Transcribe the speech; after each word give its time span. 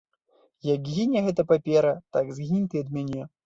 Як 0.67 0.89
гіне 0.93 1.23
гэта 1.27 1.47
папера, 1.53 1.95
так 2.17 2.35
згінь 2.39 2.69
ты 2.73 2.85
ад 2.87 2.95
мяне. 2.99 3.33